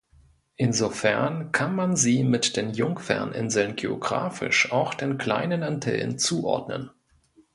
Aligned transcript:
Insofern 0.55 1.51
kann 1.51 1.75
man 1.75 1.95
sie 1.95 2.23
mit 2.23 2.57
den 2.57 2.71
Jungferninseln 2.73 3.75
geografisch 3.75 4.71
auch 4.71 4.95
den 4.95 5.19
Kleinen 5.19 5.61
Antillen 5.61 6.17
zuordnen. 6.17 6.89